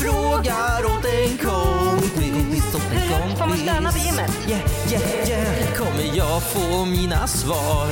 [0.00, 2.74] Frågar åt en kompis.
[2.74, 4.30] Åt en Får man stöna på gymmet?
[4.48, 4.62] Yeah,
[4.92, 5.74] yeah, yeah.
[5.76, 7.88] Kommer jag få mina svar?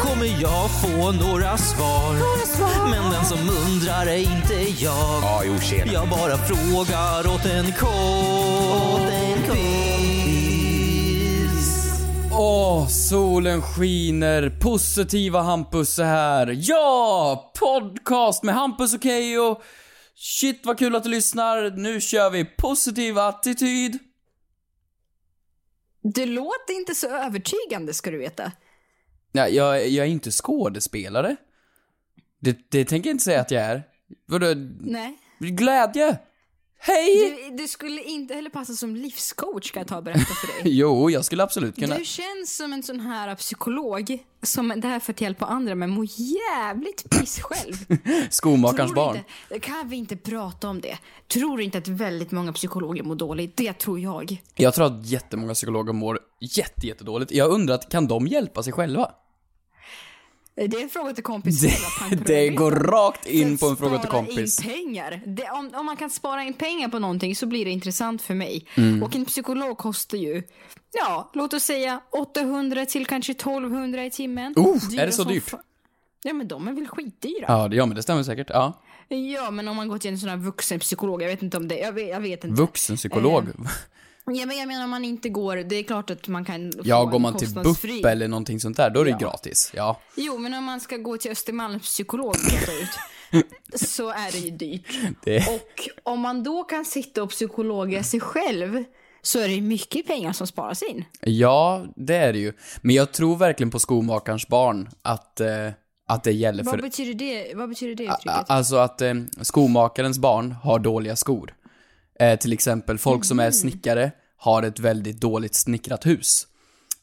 [0.00, 2.14] Kommer jag få några svar?
[2.90, 5.22] Men den som undrar är inte jag.
[5.22, 5.92] Ja, jo, tjena.
[5.92, 7.88] Jag bara frågar åt en kompis.
[12.32, 14.50] Åh, solen skiner.
[14.60, 16.56] Positiva Hampus är här.
[16.60, 17.52] Ja!
[17.58, 19.56] Podcast med Hampus och Keyyo.
[20.20, 21.70] Shit vad kul att du lyssnar.
[21.70, 23.98] Nu kör vi positiv attityd.
[26.02, 28.52] Du låter inte så övertygande ska du veta.
[29.32, 31.36] Ja, jag, jag är inte skådespelare.
[32.40, 33.82] Det, det tänker jag inte säga att jag är.
[34.26, 34.46] Vadå?
[34.80, 35.18] Nej.
[35.38, 36.18] Glädje!
[36.80, 37.50] Hej!
[37.50, 40.62] Du, du skulle inte heller passa som livscoach ska jag ta och berätta för dig.
[40.78, 41.98] Jo, jag skulle absolut kunna.
[41.98, 45.90] Du känns som en sån här psykolog som är där för att hjälpa andra men
[45.90, 47.74] mår jävligt piss själv.
[48.30, 49.16] Skomakarens barn.
[49.16, 50.98] Inte, kan vi inte prata om det?
[51.28, 53.56] Tror du inte att väldigt många psykologer mår dåligt?
[53.56, 54.42] Det tror jag.
[54.54, 57.32] Jag tror att jättemånga psykologer mår jätte, jättedåligt.
[57.32, 59.10] Jag undrar, kan de hjälpa sig själva?
[60.66, 61.60] Det är en fråga till kompis.
[61.60, 64.64] Det, det går rakt in på en fråga till spara kompis.
[64.64, 65.22] In pengar.
[65.26, 68.34] Det, om, om man kan spara in pengar på någonting så blir det intressant för
[68.34, 68.66] mig.
[68.74, 69.02] Mm.
[69.02, 70.42] Och en psykolog kostar ju,
[70.92, 74.54] ja, låt oss säga 800 till kanske 1200 i timmen.
[74.56, 75.54] Oh, är det så dyrt?
[76.22, 77.44] Ja, men de är väl skitdyra?
[77.48, 78.50] Ja, det, ja, men det stämmer säkert.
[78.50, 78.82] Ja.
[79.08, 81.78] Ja, men om man går till en sån här vuxenpsykolog, jag vet inte om det,
[81.78, 82.62] jag vet, jag vet inte.
[82.62, 83.44] Vuxenpsykolog.
[84.34, 87.00] Ja, men jag menar om man inte går, det är klart att man kan Ja,
[87.00, 87.48] få går en man till.
[87.54, 89.18] BUP eller någonting sånt där, då är det Ja.
[89.18, 89.72] gratis.
[89.74, 90.00] Ja.
[90.16, 92.34] Jo, men om man ska gå till Östermalms psykolog
[93.32, 93.44] ut,
[93.80, 94.86] så är det ju dyrt.
[95.24, 98.84] Det, Och om man då kan sitta och psykologa sig själv
[99.22, 101.04] så är det mycket pengar som sparas in.
[101.20, 102.52] ja, det är det ju.
[102.82, 105.48] Men jag tror verkligen på skomakarens barn att, eh,
[106.08, 106.82] att det gäller Vad för...
[106.82, 108.50] betyder det, vad betyder det uttrycket?
[108.50, 111.54] Alltså att eh, skomakarens barn har dåliga skor.
[112.20, 113.46] Eh, till exempel folk som Mm.
[113.46, 116.46] är snickare har ett väldigt dåligt snickrat hus.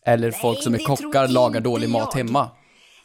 [0.06, 2.18] Eller folk som är kockar lagar dålig mat jag.
[2.18, 2.50] hemma.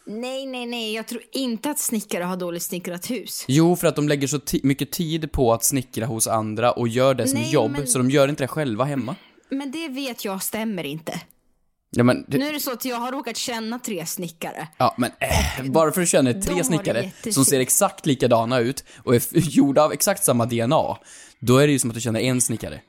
[0.06, 3.44] Nej, nej, nej, jag tror inte att snickare har dåligt snickrat hus.
[3.48, 7.14] Jo, för att de lägger så mycket tid på att snickra hos andra och gör
[7.14, 9.16] det som Nej, jobb, men- så de gör inte det själva hemma.
[9.50, 11.20] Men det vet jag stämmer inte.
[11.90, 14.68] Ja, men, det, Nu är det så att jag har råkat känna tre snickare.
[14.78, 15.10] ja, men
[15.58, 19.22] äh, bara för att du känner tre snickare som ser exakt likadana ut och är
[19.32, 20.96] gjorda av exakt samma DNA,
[21.40, 22.80] då är det ju som att du känner en snickare.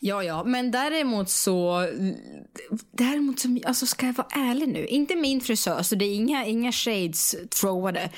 [0.00, 1.86] Ja, ja, men däremot så...
[2.90, 6.44] Däremot så, alltså ska jag vara ärlig nu, inte min frisör, så det är inga,
[6.46, 8.10] inga shades throwade,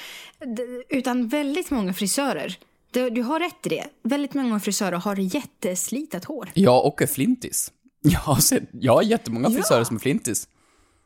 [0.89, 2.59] utan väldigt många frisörer.
[2.91, 3.87] Du, du har rätt i det.
[4.03, 6.51] Väldigt många frisörer har jätteslitat hår.
[6.55, 7.73] Ja, och är flintis.
[8.03, 9.55] Jag har, sett, jag har jättemånga Ja.
[9.57, 10.49] frisörer som är flintis.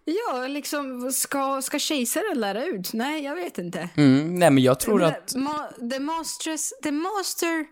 [0.04, 2.92] Ja, liksom, ska, ska kejsaren lära ut?
[2.92, 3.88] Nej, jag vet inte.
[3.96, 5.34] Mm, nej, men jag tror Men att...
[5.34, 7.66] Ma- the masters, the master,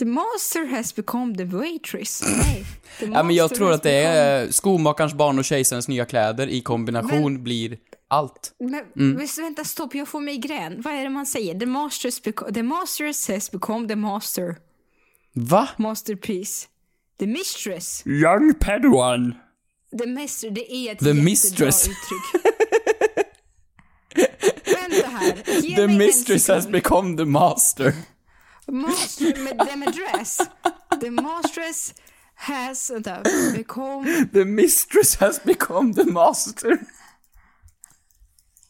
[0.00, 2.22] the master has become the waitress.
[2.22, 2.64] Nej,
[2.98, 6.60] the Ja, men jag tror att det är skomakarens barn och kejsarens nya kläder i
[6.60, 7.78] kombination blir
[8.08, 8.52] allt.
[8.60, 9.18] Men Mm.
[9.18, 10.80] visst, vänta, stopp, jag får migrän.
[10.82, 11.58] Vad är det man säger?
[11.58, 14.56] The masters, beco- the masters has become the master.
[15.34, 15.68] Va?
[15.78, 16.68] Masterpiece.
[17.18, 18.02] The mistress.
[18.06, 19.34] Young Padawan.
[19.98, 21.82] The master, det är ett The jättebra mistress.
[21.88, 22.44] uttryck.
[24.64, 25.60] vänta här.
[25.62, 27.94] Ge The mistress has become the master.
[28.70, 30.40] Master med the address.
[31.00, 31.94] The mastress
[32.34, 33.22] has, vänta,
[33.54, 34.26] become...
[34.32, 36.78] The mistress has become the master.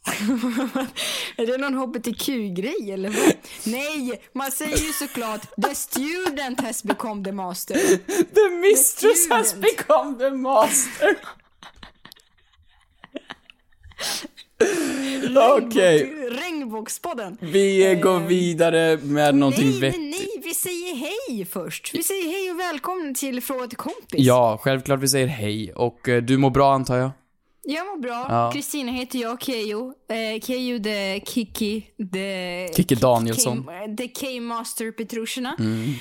[1.36, 3.32] Är det någon hbtq-grej eller vad?
[3.64, 7.96] Nej, man säger ju såklart the student has become the master.
[8.24, 11.16] The mistress The has become the master.
[15.36, 17.36] Okej, Regnbågspodden.
[17.40, 20.00] vi går vidare med någonting nej, nej, vettigt.
[20.00, 21.90] nej, vi säger hej först.
[21.94, 24.04] Vi säger hej och välkommen till Fråga till kompis.
[24.26, 25.72] Ja, självklart vi säger hej.
[25.72, 27.10] Och eh, du mår bra antar jag?
[27.62, 28.26] Jag mår bra.
[28.28, 28.50] Ja.
[28.52, 29.94] Kristina heter jag, Keyyo.
[30.10, 31.80] Eh, Keyyo the Kiki,
[32.12, 32.68] the...
[32.76, 33.64] Kikki Danielsson.
[33.64, 35.56] K- The K-master Petrushina.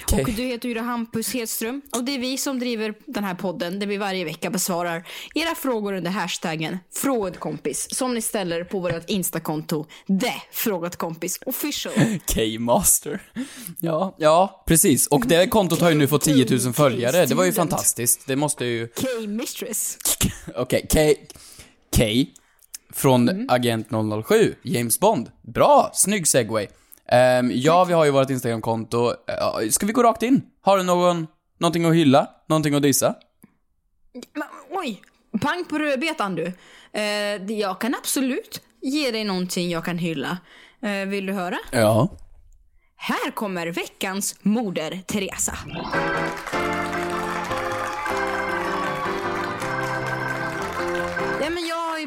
[0.10, 0.18] K.
[0.22, 1.82] Och du heter ju Hampus Hedström.
[1.96, 5.56] Och det är vi som driver den här podden där vi varje vecka besvarar era
[5.56, 9.86] frågor under hashtaggen frågetkompis som ni ställer på vårt instakonto
[10.22, 11.94] the frågetkompis official.
[12.36, 13.22] K-master.
[13.80, 15.08] Ja, ja, precis.
[15.08, 17.26] Och det kontot har ju nu fått 10 000 följare.
[17.26, 18.28] Det var ju fantastiskt.
[18.28, 18.88] Det måste ju...
[18.88, 19.98] K-mistress.
[20.56, 21.00] Okej, K...
[21.98, 22.04] K.
[22.94, 23.88] Från Agent
[24.28, 25.32] 007, James Bond.
[25.42, 25.90] Bra!
[25.94, 26.68] Snygg segway.
[27.12, 29.14] Ehm, ja, vi har ju vårt Instagramkonto.
[29.28, 30.42] Ja, ska vi gå rakt in?
[30.62, 31.28] Har du någon...
[31.60, 32.28] Någonting att hylla?
[32.50, 33.16] Någonting att dissa?
[34.34, 35.02] Men, oj!
[35.42, 36.54] Pang på rödbetan du.
[36.92, 40.38] Det- jag kan absolut ge dig någonting jag kan hylla.
[40.82, 41.58] Eh, vill du höra?
[41.72, 42.10] Ja.
[42.96, 45.58] Här kommer veckans Moder Teresa.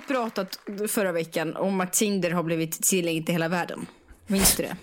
[0.08, 0.58] Pratat
[0.88, 3.86] förra veckan om att Tinder har blivit tillgängligt i hela världen.
[4.26, 4.76] Minns du det?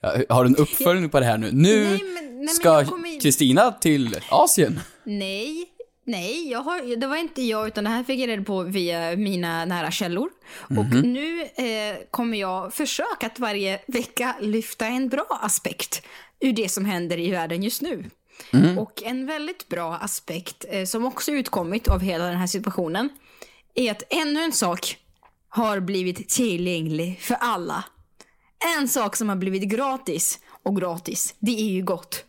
[0.00, 1.50] Ja, Har du en uppföljning på det här nu?
[1.52, 2.84] Nu Nej, men- nej, ska
[3.22, 4.80] Kristina till Asien.
[5.04, 5.64] Nej,
[6.06, 9.16] nej, jag har, det var inte jag utan det här fick jag reda på via
[9.16, 10.30] mina nära källor.
[10.78, 16.02] Och nu eh, kommer jag försöka att varje vecka lyfta en bra aspekt
[16.40, 18.10] ur det som händer i världen just nu.
[18.78, 23.08] Och en väldigt bra aspekt eh, som också utkommit av hela den här situationen
[23.74, 24.96] är att ännu en sak
[25.48, 27.84] har blivit tillgänglig för alla.
[28.78, 32.24] En sak som har blivit gratis, och gratis, det är ju gott.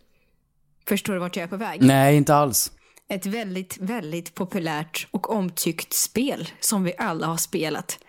[0.87, 1.81] Förstår du vart jag är på väg?
[1.81, 2.71] Nej, inte alls.
[3.09, 7.99] Ett väldigt, väldigt populärt och omtyckt spel som vi alla har spelat.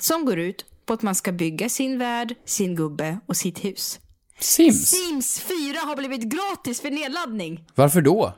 [0.00, 4.00] Som går ut på att man ska bygga sin värld, sin gubbe och sitt hus.
[4.38, 4.90] Sims?
[4.90, 7.64] Sims 4 har blivit gratis för nedladdning.
[7.74, 8.34] Varför då?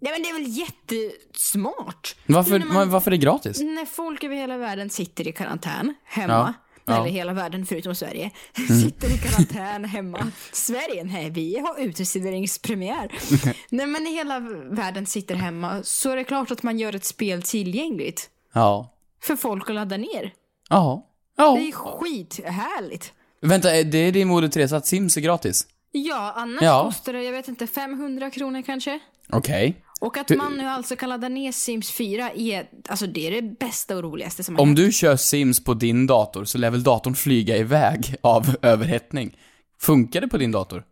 [0.00, 2.16] Ja men det är väl jättesmart?
[2.26, 3.60] Varför, när man- varför är det gratis?
[3.60, 6.54] När folk över hela världen sitter i karantän hemma, Ja,
[6.84, 6.92] ja.
[6.92, 7.02] Mm.
[7.02, 8.30] eller hela världen förutom Sverige,
[8.82, 10.26] sitter i karantän hemma.
[10.52, 13.12] Sverige, nej vi har uteserveringspremiär.
[13.70, 17.04] nej men när hela världen sitter hemma så är det klart att man gör ett
[17.04, 18.92] spel tillgängligt Ja.
[19.22, 20.32] för folk att ladda ner.
[20.68, 21.06] Ja.
[21.36, 21.54] Ja.
[21.56, 23.12] Det är skithärligt.
[23.42, 25.66] Vänta, är det är din moder Teresa att Sims är gratis?
[25.92, 26.82] Ja, annars Ja.
[26.84, 28.98] kostar det, jag vet inte, 500 kronor kanske.
[29.32, 29.84] Okej.
[30.00, 33.42] Och att man nu alltså kan ladda ner Sims 4 är, alltså det är det
[33.58, 36.82] bästa och roligaste som har Om du kör Sims på din dator så lär väl
[36.82, 39.38] datorn flyga iväg av överhettning?
[39.80, 40.84] Funkar det på din dator?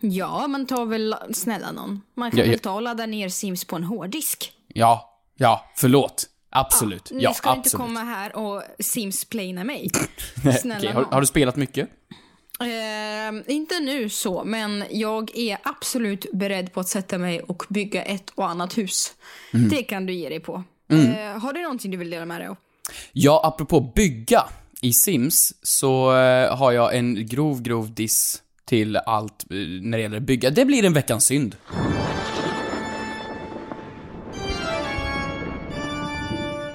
[0.00, 2.02] Ja, man tar väl, snälla någon.
[2.14, 2.58] Man kan Ja, väl ja.
[2.58, 4.52] ta och ladda ner Sims på en hårddisk.
[4.68, 5.20] Ja.
[5.36, 6.24] Ja, förlåt.
[6.50, 7.10] Absolut.
[7.10, 7.86] Nu Ja, ska du inte absolut.
[7.86, 9.90] komma här och Sims-plaina mig.
[10.60, 10.92] Snälla okej.
[10.92, 11.88] har, har du spelat mycket?
[12.60, 18.02] Eh, inte nu så, men jag är absolut beredd på att sätta mig och bygga
[18.02, 19.14] ett och annat hus.
[19.54, 19.68] Mm.
[19.68, 20.62] Det kan du ge dig på.
[20.88, 22.56] Eh, har du någonting du vill dela med dig av?
[23.12, 24.44] Ja, apropå bygga.
[24.80, 30.02] I Sims så eh, har jag en grov, grov diss till allt eh, när det
[30.02, 30.50] gäller bygga.
[30.50, 31.56] Det blir en veckans synd.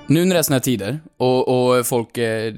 [0.08, 2.54] Nu när det är såna här tider och, och folk, eh,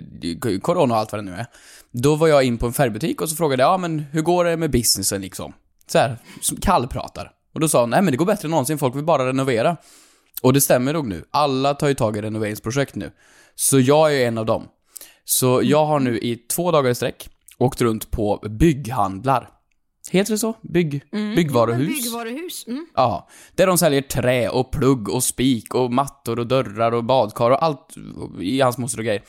[0.61, 1.45] corona och allt vad det nu är.
[1.93, 4.45] Då var jag in på en färgbutik och så frågade jag, ja men hur går
[4.45, 5.53] det med businessen liksom?
[5.87, 6.17] Så här,
[6.61, 7.31] kallpratar.
[7.53, 9.77] Och då sa hon, nej men det går bättre än någonsin, folk vill bara renovera.
[10.41, 11.25] Och det stämmer nog nu.
[11.31, 13.11] Alla tar ju tag i renoveringsprojekt nu.
[13.55, 14.67] Så jag är en av dem.
[15.25, 19.49] Så jag har nu i två dagar i sträck åkt runt på bygghandlar.
[20.11, 20.53] Heter det så?
[20.61, 22.03] Bygg, byggvaruhus?
[22.03, 22.67] Byggvaruhus.
[22.67, 22.87] Mm.
[22.95, 27.51] Ja, där de säljer trä och plugg och spik och mattor och dörrar och badkar
[27.51, 27.95] och allt
[28.41, 29.23] i hans moster och grejer.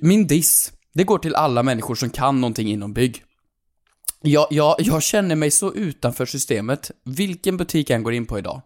[0.00, 3.24] Min diss, det går till alla människor som kan någonting inom bygg.
[4.22, 6.90] Jag, jag, jag känner mig så utanför systemet.
[7.04, 8.62] Vilken butik jag än går in på idag,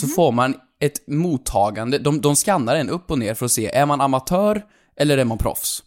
[0.00, 1.98] så får man ett mottagande.
[1.98, 4.62] De, de skannar en upp och ner för att se, är man amatör
[4.96, 5.82] eller är man proffs?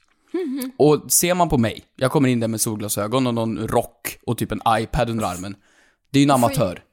[0.77, 4.37] Och ser man på mig, jag kommer in där med solglasögon och någon rock och
[4.37, 5.55] typ en iPad under armen.
[6.11, 6.83] Det är ju en amatör.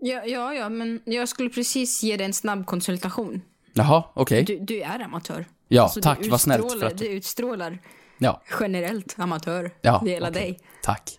[0.00, 3.40] Ja, ja, ja, men jag skulle precis ge dig en snabb konsultation.
[3.72, 4.44] Jaha, okej.
[4.44, 5.44] Du, du är amatör.
[5.68, 7.06] Ja, Alltså, tack, vad snällt för att du...
[7.06, 7.78] utstrålar
[8.22, 9.70] Ja, generellt amatör.
[9.82, 10.00] ja.
[10.04, 10.42] det gäller okej.
[10.42, 10.60] dig.
[10.82, 11.18] Tack.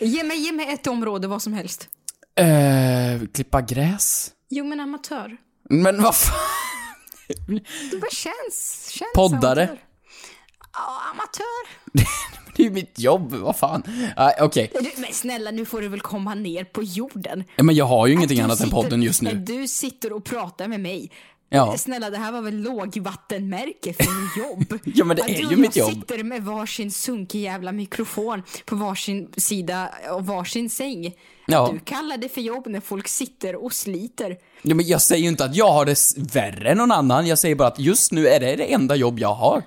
[0.00, 1.88] Ge mig, ge mig ett område, vad som helst.
[2.38, 4.30] Eh, klippa gräs?
[4.48, 5.36] Jo, men amatör.
[5.70, 6.34] Men vad fan?
[7.90, 8.88] Det bara känns.
[8.90, 9.62] känns Poddare?
[9.62, 9.78] Amatör.
[10.72, 11.68] Ja, amatör.
[12.56, 13.82] Det är ju mitt jobb, vad fan.
[14.16, 14.70] Nej, okej.
[14.74, 17.44] Du, men snälla, nu får du väl komma ner på jorden.
[17.56, 19.34] Men jag har ju ingenting du annat än sitter- podden just nu.
[19.34, 21.10] Du sitter och pratar med mig
[21.48, 21.76] Ja.
[21.78, 24.80] Snälla, det här var väl lågvattenmärke för mitt jobb?
[24.94, 25.92] Ja, men det Att är du ju mitt jobb.
[25.92, 31.14] sitter med varsin sunkig jävla mikrofon på varsin sida och varsin säng.
[31.46, 31.70] Ja.
[31.72, 34.36] Du kallar det för jobb när folk sitter och sliter.
[34.62, 35.98] Ja, men jag säger ju inte att jag har det
[36.34, 39.18] värre än någon annan, jag säger bara att just nu är det det enda jobb
[39.18, 39.62] jag har.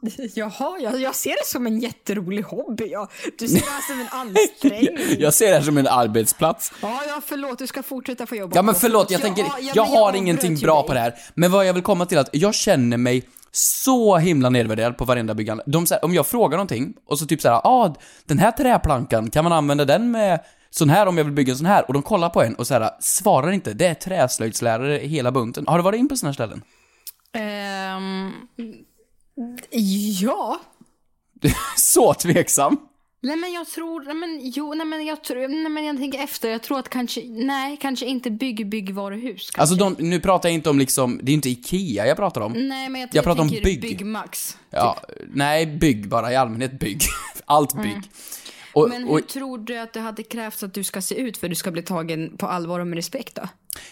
[0.34, 2.88] Jaha, jag, jag ser det som en jätterolig hobby.
[2.90, 3.08] Ja.
[3.38, 5.20] Du ser det här som en ansträngning.
[5.20, 6.72] Jag ser det här som en arbetsplats.
[6.82, 7.58] Ja, ja, förlåt.
[7.58, 8.56] Du ska fortsätta få jobba.
[8.56, 11.14] Ja men förlåt, jag tänker, ja, jag har ingenting bra på det här.
[11.34, 15.04] Men vad jag vill komma till är att jag känner mig så himla nedvärderad på
[15.04, 15.62] varenda byggande.
[15.66, 19.44] De, här, om jag frågar någonting och så typ såhär, ah, den här träplankan, kan
[19.44, 20.40] man använda den med
[20.70, 21.84] sån här om jag vill bygga en sån här?
[21.88, 23.72] Och de kollar på en och så här, svarar inte.
[23.72, 25.64] Det är träslöjdslärare hela bunten.
[25.66, 26.62] Har du varit in på såna här ställen?
[27.32, 28.32] Ehm,
[30.20, 30.60] ja.
[31.76, 32.76] så tveksam.
[33.20, 36.18] Nej men jag tror, nej men jo, nej men jag tror, nej men jag tänker
[36.24, 39.50] efter, jag tror att kanske, nej kanske inte bygg, byggvaruhus.
[39.50, 39.60] Kanske.
[39.60, 42.52] Alltså de, nu pratar jag inte om liksom, det är inte IKEA jag pratar om.
[42.52, 43.80] nej men jag, jag pratar om bygg.
[43.80, 44.58] Byggmax.
[44.70, 45.00] Ja,
[45.32, 47.02] nej, bygg bara i allmänhet, bygg.
[47.44, 48.02] Allt bygg.
[48.72, 49.02] Och, Mm.
[49.02, 51.46] Men och, hur tror du att det hade krävts att du ska se ut för
[51.46, 53.48] att du ska bli tagen på allvar och med respekt då?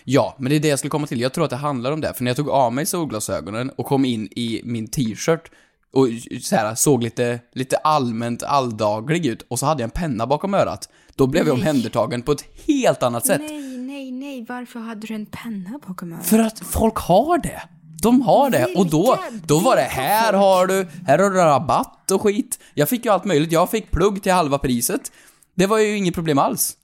[0.08, 1.20] Ja, men det är det jag skulle komma till.
[1.20, 2.14] Jag tror att det handlar om det.
[2.14, 5.50] För när jag tog av mig solglasögonen och kom in i min t-shirt
[5.92, 6.08] och
[6.42, 10.54] så här, såg lite, lite allmänt alldaglig ut och så hade jag en penna bakom
[10.54, 10.88] örat.
[11.14, 11.60] Då blev jag Nej.
[11.60, 13.40] omhändertagen på ett helt annat sätt.
[13.40, 16.26] Nej, nej, nej, varför hade du en penna bakom örat?
[16.26, 17.62] För att folk har det.
[18.02, 18.74] De har det.
[18.76, 22.58] Och då, då var det här har du, här har du rabatt och skit.
[22.74, 23.52] Jag fick ju allt möjligt.
[23.52, 25.12] Jag fick plugg till halva priset.
[25.54, 26.76] Det var ju inget problem alls.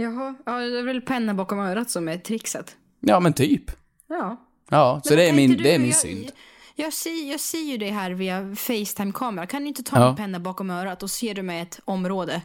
[0.00, 2.76] Jaha, ja, det är väl penna bakom örat som är trixet.
[3.00, 3.64] Ja, men typ.
[4.08, 4.36] Ja.
[4.70, 5.78] Ja, så Men det är min, tänkte det är du?
[5.78, 6.32] min jag, synd.
[6.74, 9.46] Jag ser, jag ser ju det här via Facetime-kamera.
[9.46, 10.08] Kan du inte ta Ja.
[10.10, 12.42] en penna bakom örat och ser du mig ett område?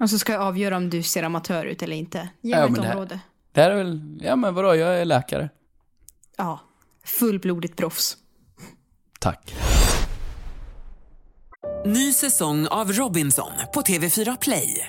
[0.00, 2.28] Och så ska jag avgöra om du ser amatör ut eller inte.
[2.40, 3.20] Ge Ja, mig ett men det här- område.
[3.52, 5.50] Det här är väl, ja men vadå, jag är läkare.
[6.36, 6.60] Ja,
[7.04, 8.16] fullblodigt proffs.
[9.20, 9.54] Tack.
[11.86, 14.88] Ny säsong av Robinson på TV4 Play.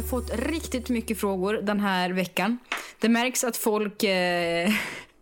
[0.00, 2.58] har fått riktigt mycket frågor den här veckan.
[3.00, 4.70] Det märks att folk eh,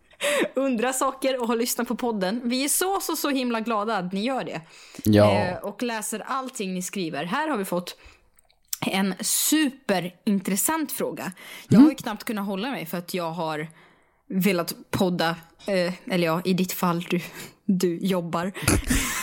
[0.53, 2.41] undrar saker och har lyssnat på podden.
[2.43, 4.61] Vi är så, så, så himla glada att ni gör det.
[5.03, 5.31] Ja.
[5.31, 7.23] Eh, och läser allting ni skriver.
[7.23, 7.97] Här har vi fått
[8.85, 11.31] en superintressant fråga.
[11.67, 13.67] Jag har ju knappt kunnat hålla mig för att jag har
[14.27, 15.29] velat podda,
[15.67, 17.21] eh, eller ja, i ditt fall, du,
[17.65, 18.51] du jobbar.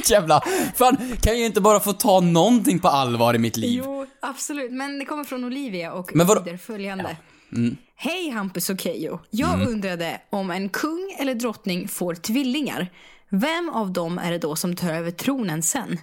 [0.10, 0.40] Jävla,
[0.76, 3.82] fan, kan jag inte bara få ta någonting på allvar i mitt liv?
[3.84, 4.72] Jo, absolut.
[4.72, 7.16] Men det kommer från Olivia och Men vadå- lyder följande.
[7.96, 9.18] Hej Hampus och Keyyo.
[9.30, 9.68] Jag Mm.
[9.68, 12.92] undrade om en kung eller drottning får tvillingar.
[13.30, 15.98] Vem av dem är det då som tar över tronen sen?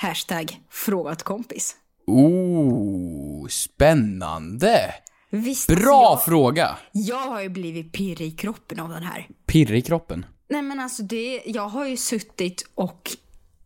[0.00, 1.76] Hashtag frågat kompis.
[2.06, 4.94] Oh, spännande.
[5.30, 6.76] Visst, Bra alltså, fråga.
[6.92, 9.26] jag, jag har ju blivit pirrig i kroppen av den här.
[9.46, 10.26] Pirr i kroppen.
[10.50, 13.10] Nej men alltså det, jag har ju suttit och,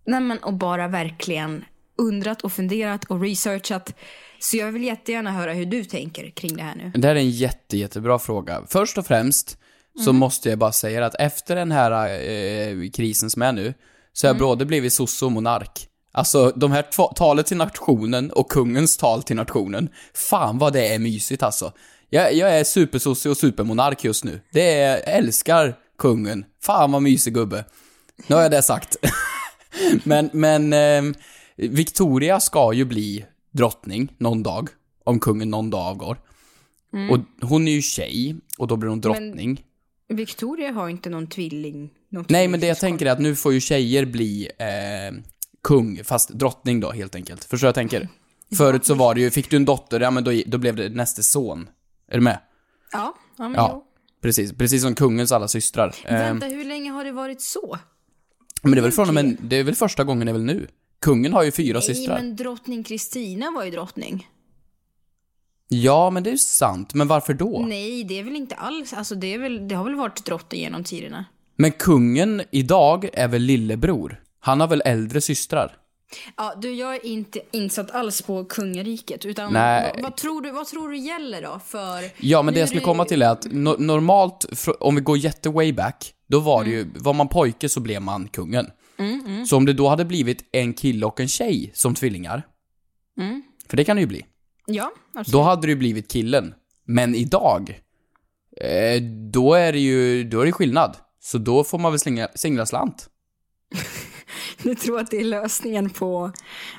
[0.07, 1.65] nej men och bara verkligen
[1.99, 3.95] undrat och funderat och researchat.
[4.39, 6.93] Så jag vill jättegärna höra hur du tänker kring det här nu.
[6.95, 8.63] Det här är en jätte, jättebra fråga.
[8.69, 9.59] Först och främst
[10.05, 13.75] så måste jag bara säga att efter den här eh, krisen som är nu,
[14.13, 15.89] så har jag både blivit sosse och monark.
[16.13, 20.99] Alltså, de här talet till nationen och kungens tal till nationen, fan vad det är
[20.99, 21.73] mysigt alltså.
[22.11, 24.41] Jag, jag är supersosse och supermonark just nu.
[24.53, 26.45] Det är, jag älskar kungen.
[26.63, 27.65] Fan vad mysig gubbe.
[28.27, 28.97] Nu har jag det sagt.
[30.05, 31.15] men, men, ehm,
[31.57, 34.69] Victoria ska ju bli drottning någon dag.
[35.05, 36.19] Om kungen någon dag avgår.
[37.11, 39.65] Och hon är ju tjej, och då blir hon drottning.
[40.09, 41.91] Victoria har inte någon tvilling.
[42.09, 45.23] Någon Nej, men det jag tänker är att nu får ju tjejer bli eh,
[45.63, 47.45] kung, fast drottning då helt enkelt.
[47.45, 48.09] Förstår jag tänker?
[48.57, 50.89] Förut så var det ju, fick du en dotter, ja men då, då blev det
[50.89, 51.69] nästa son.
[52.09, 52.39] Är du med?
[52.93, 53.71] Ja, ja men Ja.
[53.73, 53.83] jo.
[54.23, 55.95] Precis, precis som kungens alla systrar.
[56.05, 57.79] Vänta, hur länge har det varit så?
[58.67, 60.67] Men det är väl från och med, det är väl första gången är väl nu?
[61.01, 62.15] Kungen har ju fyra Nej, systrar.
[62.17, 64.29] men drottning Kristina var ju drottning.
[65.69, 66.95] Ja, men det är ju sant.
[66.95, 67.65] Men varför då?
[67.69, 70.61] Nej, det är väl inte alls, alltså det, är väl, det har väl varit drottning
[70.61, 71.25] genom tiderna.
[71.57, 74.23] Men kungen idag är väl lillebror?
[74.41, 75.77] Han har väl äldre systrar?
[76.37, 79.91] Ja, du, jag är inte insatt alls på kungariket, utan Nej.
[79.95, 82.27] vad, vad, tror du, vad tror du gäller då för...
[82.27, 84.47] Ja, men det jag skulle komma till är att no- normalt,
[84.81, 88.03] om vi går jätte way back, då var det ju, var man pojke så blev
[88.03, 88.67] man kungen.
[88.99, 92.47] Mm, Så om det då hade blivit en kille och en tjej som tvillingar,
[93.19, 93.43] Mm.
[93.69, 94.27] för det kan det ju bli,
[94.67, 95.33] Ja, absolut.
[95.33, 96.55] då hade det ju blivit killen.
[96.87, 97.81] Men idag,
[98.61, 99.03] eh,
[99.33, 100.97] då är det ju, då är det skillnad.
[101.21, 103.09] Så då får man väl slinga, singla slant.
[104.63, 106.33] Du tror att det är lösningen på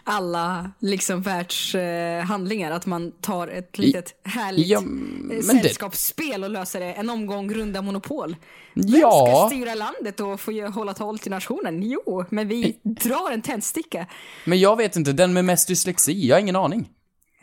[0.03, 4.84] alla liksom världshandlingar, att man tar ett litet härligt ja,
[5.31, 6.93] eh, sällskapsspel och löser det.
[6.93, 8.36] En omgång runda monopol.
[8.74, 11.84] Vem ska Ja, styra landet och få hålla tal till nationen?
[11.84, 14.05] Jo, men vi drar en tändsticka.
[14.46, 16.89] men jag vet inte, den med mest dyslexi, jag har ingen aning.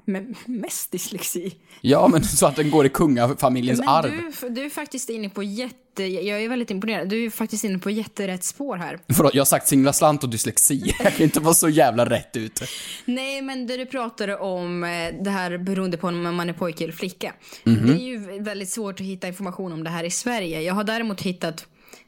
[0.04, 1.54] Men mest dyslexi.
[1.80, 4.10] Ja, men så att den går i kungafamiljens Men arv.
[4.40, 6.04] du, du är faktiskt inne på jätte...
[6.04, 7.08] Jag är väldigt imponerad.
[7.08, 8.98] Du är faktiskt inne på jätterätt spår här.
[9.08, 10.94] Förlåt, jag har sagt singla slant och dyslexi.
[10.98, 12.64] Jag kan inte vara så jävla rätt ute.
[13.04, 14.90] Nej, men det du pratade om, eh,
[15.24, 17.34] det här beroende på om man är pojke eller flicka.
[17.64, 17.86] Mhm.
[17.86, 20.60] Det är ju väldigt svårt att hitta information om det här i Sverige.
[20.62, 21.66] Jag har däremot hittat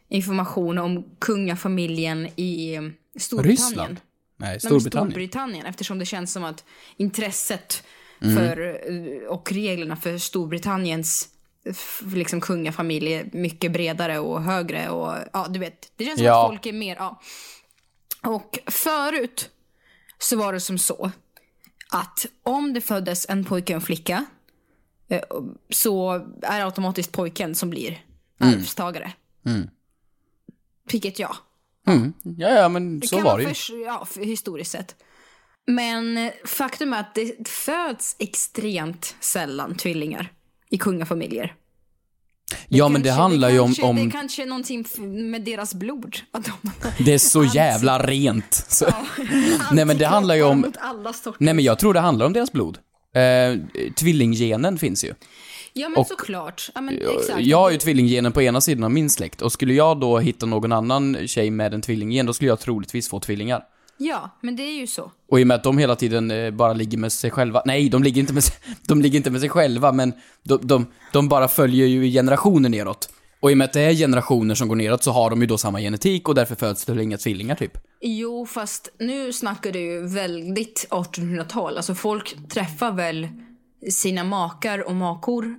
[0.08, 2.82] information om kungafamiljen i eh,
[3.18, 3.68] Storbritannien.
[3.68, 3.96] Ryssland?
[4.36, 5.10] Nej, Storbritannien.
[5.10, 6.64] Storbritannien, eftersom det känns som att
[6.96, 7.84] intresset
[8.22, 8.36] Mm.
[8.36, 11.28] för, eh, och reglerna för Storbritanniens
[11.64, 15.92] f- liksom kungafamilj är mycket bredare och högre och ja, du vet.
[15.96, 16.44] Det känns som Ja.
[16.44, 17.20] att folk är mer, ja.
[18.22, 19.50] Och förut
[20.18, 21.10] så var det som så
[21.90, 24.24] att om det föddes en pojke och en flicka
[25.08, 25.20] eh,
[25.70, 26.12] så
[26.42, 28.04] är det automatiskt pojken som blir
[28.38, 29.12] arvstagare.
[29.46, 29.68] Mm.
[30.92, 31.36] Vilket ja,
[31.86, 32.12] Mm.
[32.38, 33.48] Ja, ja, men så kan var det ju.
[33.48, 34.94] förs- ja, för- historiskt sett.
[35.66, 40.32] Men eh, faktum är att det föds extremt sällan tvillingar
[40.70, 41.54] i kungafamiljer.
[42.68, 43.66] Ja, men det Kanske- handlar ju om...
[43.68, 44.84] kanske, Det är om kanske är någonting
[45.30, 46.16] med deras blod.
[46.30, 46.70] Att de,
[47.04, 48.54] det är så jävla rent.
[48.68, 48.86] Så.
[49.72, 50.72] Nej, men det handlar ju om...
[51.38, 52.78] Nej, men jag tror det handlar om deras blod.
[53.14, 53.58] Eh,
[53.94, 55.14] tvillinggenen finns ju.
[55.78, 56.70] Ja men och- såklart.
[56.74, 57.40] Ja, men exakt.
[57.40, 60.46] Jag har ju tvillinggenen på ena sidan av min släkt och skulle jag då hitta
[60.46, 63.62] någon annan tjej med en tvillinggen, då skulle jag troligtvis få tvillingar.
[63.98, 65.12] Ja, men det är ju så.
[65.30, 67.88] Och i och med att de hela tiden eh, bara ligger med sig själva, nej,
[67.88, 68.54] de ligger inte med sig,
[68.88, 73.08] de ligger inte med sig själva, men de, de, de bara följer ju generationer neråt.
[73.40, 75.46] Och i och med att det är generationer som går neråt så har de ju
[75.46, 77.78] då samma genetik och därför föds det inga tvillingar typ.
[78.00, 81.76] Jo, fast nu snackar du ju väldigt 1800-tal.
[81.76, 83.28] Alltså folk träffar väl
[83.90, 85.54] sina makar och makor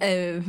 [0.00, 0.42] eh,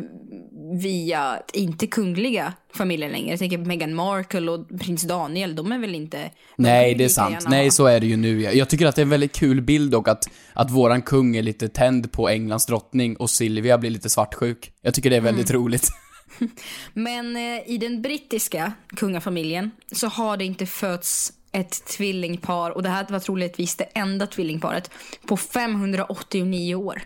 [0.82, 3.30] via inte kungliga familjer längre.
[3.30, 6.32] Jag tänker Meghan Markle och prins Daniel, de är väl inte...
[6.56, 7.34] Nej, det är sant.
[7.34, 8.42] gärna Nej, så är det ju nu.
[8.42, 11.42] Jag tycker att det är en väldigt kul bild och att, att våran kung är
[11.44, 14.72] lite tänd på Englands drottning och Silvia blir lite svartsjuk.
[14.82, 15.62] Jag tycker det är väldigt Mm.
[15.62, 15.90] roligt.
[16.94, 22.90] Men eh, i den brittiska kungafamiljen så har det inte fötts ett tvillingpar och det
[22.90, 24.92] här var troligtvis det enda tvillingparet
[25.28, 27.02] på 589 år.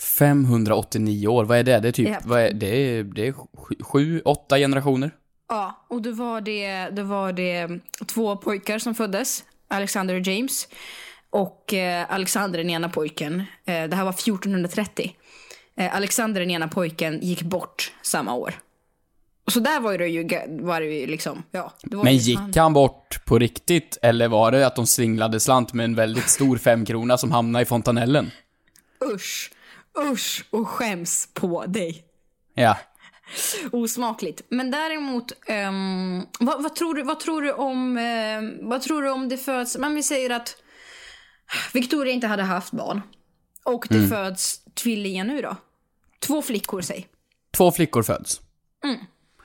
[0.00, 1.80] 589 år, vad är det?
[1.80, 2.18] Det är typ, Ja.
[2.24, 3.34] vad är, det är, det är
[3.84, 5.10] sju- åtta generationer.
[5.48, 7.68] Ja, och då var det, då var det
[8.06, 10.68] två pojkar som föddes, Alexander och James.
[11.30, 15.16] Och eh, Alexander, den ena pojken, eh, det här var 1430.
[15.76, 18.54] Eh, Alexander, den ena pojken, gick bort samma år.
[19.50, 20.28] Så där var det ju,
[20.60, 21.72] var det ju liksom, ja.
[21.82, 25.94] Men gick han bort på riktigt, eller var det att de singlade slant med en
[25.94, 28.30] väldigt stor femkrona som hamnade i fontanellen?
[29.14, 29.50] Usch,
[29.98, 32.04] usch och skäms på dig.
[32.54, 32.76] Ja.
[33.72, 34.42] Osmakligt.
[34.48, 39.10] Men däremot, ehm, vad, vad, tror du, vad tror du om, ehm, vad tror du
[39.10, 40.56] om det föds, men vi säger att
[41.72, 43.02] Victoria inte hade haft barn.
[43.64, 44.10] Och det Mm.
[44.10, 45.56] föds tvillingar nu då?
[46.20, 47.06] Två flickor, säg.
[47.56, 48.40] Två flickor föds.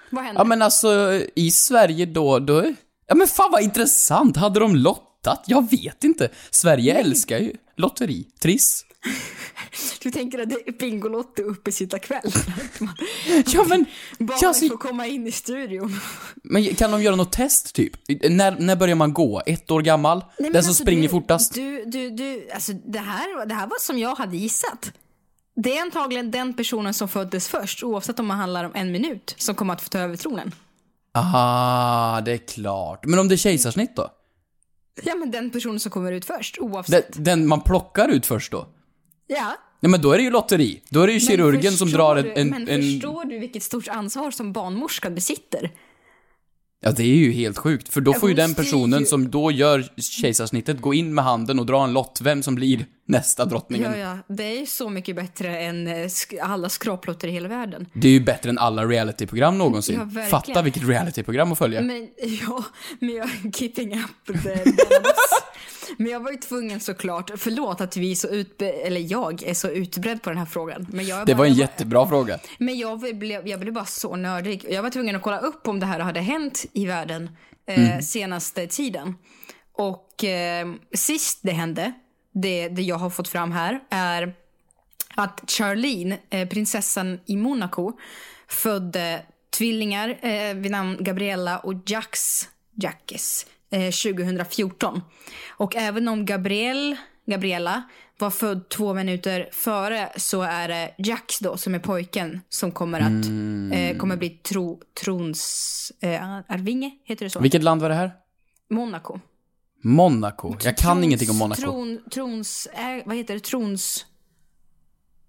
[0.10, 0.42] Vad händer?
[0.42, 2.74] Ja men alltså, i Sverige då, då...
[3.08, 4.38] Ja men fan vad intressant!
[4.38, 5.44] Hade de lottat?
[5.48, 6.30] Jag vet inte.
[6.50, 8.24] Sverige älskar ju lotteri.
[8.42, 8.86] Triss.
[10.02, 12.22] Du tänker att det är Bingolotto uppe sitta kväll?
[13.46, 13.86] Ja men,
[14.20, 16.00] Barnen ja, så, får komma in i studion.
[16.44, 17.94] men kan de göra något test typ?
[18.30, 19.42] När, när börjar man gå?
[19.46, 20.18] Ett år gammal?
[20.40, 21.54] Nej, Den som alltså, springer du, fortast?
[21.54, 24.92] Du, du, du, alltså det här, det här var som jag hade gissat.
[25.56, 29.36] Det är antagligen den personen som föddes först, oavsett om det handlar om en minut,
[29.38, 30.52] som kommer att få ta över tronen.
[31.14, 33.06] Aha, det är klart.
[33.06, 34.10] Men om det är kejsarsnitt då?
[35.04, 37.14] Ja, men den personen som kommer ut först, oavsett.
[37.14, 38.68] Den, den man plockar ut först då?
[39.28, 40.82] Ja, Nej men då är det ju lotteri.
[40.90, 42.50] Då är det ju kirurgen som förstår drar du, en...
[42.50, 45.72] Men en, en förstår du vilket stort ansvar som barnmorskan besitter?
[46.80, 47.94] ja, det är ju helt sjukt.
[47.94, 51.66] För då får ju den personen som då gör kejsarsnittet gå in med handen och
[51.66, 53.92] dra en lott, vem som blir nästa drottningen.
[53.92, 56.10] Ja, ja, det är ju så mycket bättre än eh,
[56.42, 57.86] alla skraplotter i hela världen.
[57.94, 59.96] Det är ju bättre än alla realityprogram någonsin.
[59.96, 60.30] Ja, verkligen.
[60.30, 61.82] Fatta vilket realityprogram att följa.
[61.82, 62.10] Men
[62.42, 62.64] ja,
[63.00, 64.64] men jag keeping up the.
[65.98, 69.70] Men jag var ju tvungen såklart, förlåt att vi så utbe- eller jag är så
[69.70, 70.88] utbredd på den här frågan.
[70.90, 72.40] Men jag Det bara- var en jag jättebra fråga.
[72.58, 74.66] Men jag blev, jag blev bara så nördig.
[74.70, 77.30] Jag var tvungen att kolla upp om det här hade hänt i världen
[77.66, 78.02] eh, Mm.
[78.02, 79.16] senaste tiden.
[79.74, 81.94] Och eh, sist det hände,
[82.34, 84.34] det, det jag har fått fram här, är
[85.16, 87.92] att Charlene, eh, prinsessan i Monaco,
[88.48, 89.22] födde
[89.58, 92.20] tvillingar eh, vid namn Gabriella och Jax,
[92.76, 95.02] Jackes eh, 2014.
[95.50, 97.84] Och även om Gabriel, Gabriella
[98.20, 103.00] var född två minuter före så är det Jax då som är pojken som kommer
[103.00, 103.26] att
[103.80, 107.40] eh, kommer bli tro, trons eh, arvinge, heter det så?
[107.40, 108.12] Vilket land var det här?
[108.70, 109.20] Monaco.
[109.84, 110.56] Monaco.
[110.64, 111.62] Jag kan Trons- ingenting om Monaco.
[111.62, 113.40] Tron, trons, äh, vad heter det?
[113.40, 114.06] Trons...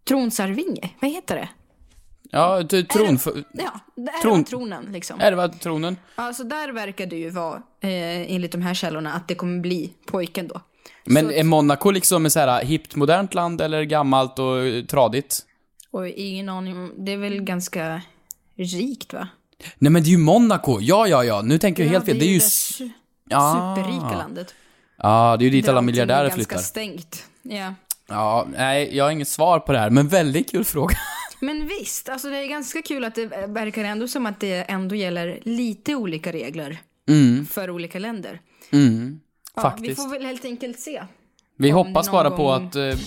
[0.08, 0.90] Tronsarvinge?
[1.00, 1.48] Vad heter det?
[2.30, 3.18] Ja, tron...
[3.52, 5.20] Ja, det är Tron- tronen liksom.
[5.20, 5.96] Är det tronen?
[6.14, 9.92] Alltså där verkar det ju vara, eh, enligt de här källorna, att det kommer bli
[10.06, 10.60] pojken då.
[11.04, 15.40] Men Så- är Monaco liksom ett så här hippt, modernt land eller gammalt och tradigt?
[15.90, 18.00] Och ingen aning det är väl ganska
[18.56, 19.28] rikt va?
[19.78, 20.78] Nej men det är ju Monaco!
[20.80, 21.42] Ja, ja, ja.
[21.42, 22.18] Nu tänker jag helt fel.
[22.18, 22.40] Det är ju...
[23.30, 23.76] Ah.
[23.76, 24.54] superrika landet.
[24.96, 26.56] Ja, det är ju dit alla allting är miljardärer ganska flyttar.
[26.58, 27.24] stängt.
[27.42, 27.74] Ja.
[28.08, 30.96] Ja, nej, jag har inget svar på det här, men väldigt kul fråga.
[31.40, 34.94] Men visst, alltså det är ganska kul att det verkar ändå som att det ändå
[34.94, 38.40] gäller lite olika regler Mm, för olika länder.
[38.70, 39.20] mm.
[39.56, 39.90] Ja, Faktiskt.
[39.90, 41.02] Vi får väl helt enkelt se.
[41.56, 42.98] Vi hoppas bara någon på gång- att eh,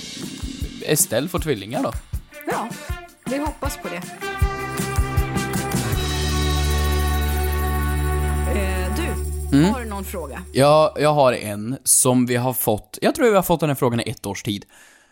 [0.92, 1.92] Estelle får tvillingar då.
[2.52, 2.70] Ja,
[3.26, 4.02] vi hoppas på det.
[8.56, 9.74] Eh, du, Mm.
[9.74, 10.42] har du någon fråga?
[10.54, 13.76] Ja, jag har en som vi har fått, jag tror vi har fått den här
[13.76, 14.66] frågan i ett års tid.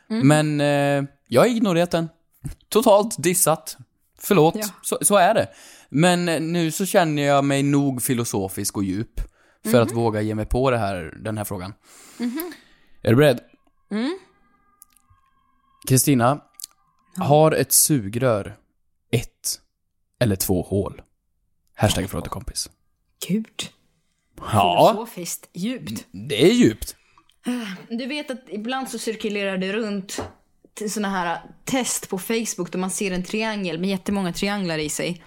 [0.09, 0.27] Mm.
[0.27, 2.09] Men eh, jag har ignorerat den.
[2.69, 3.77] Totalt dissat.
[4.19, 4.65] Förlåt, Ja.
[4.81, 5.49] så, så är det.
[5.89, 9.21] Men nu så känner jag mig nog filosofisk och djup
[9.63, 9.81] för Mhm.
[9.81, 11.73] att våga ge mig på det här, den här frågan.
[13.01, 13.39] Är du beredd?
[13.91, 14.19] Mm.
[15.87, 16.41] Kristina,
[17.17, 18.57] har ett sugrör
[19.11, 19.61] ett
[20.19, 21.01] eller två hål?
[21.75, 22.69] Hashtag fråga kompis.
[23.27, 23.69] Gud.
[24.53, 26.05] Ja, Filosofiskt djupt.
[26.11, 26.95] det är djupt.
[27.89, 30.21] Du vet att ibland så cirkulerar det runt
[30.87, 35.23] såna här test på Facebook där man ser en triangel med jättemånga trianglar i sig.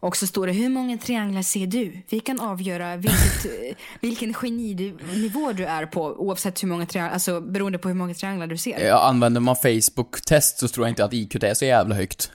[0.00, 2.02] Och så står det hur många trianglar ser du?
[2.08, 3.46] Vi kan avgöra vilket,
[4.00, 8.46] vilken geninivå du är på oavsett hur många trianglar, alltså beroende på hur många trianglar
[8.46, 8.86] du ser.
[8.86, 12.30] Ja, använder man Facebook-test så tror jag inte att IQ är så jävla högt.